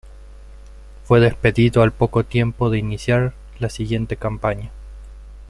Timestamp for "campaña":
4.17-4.71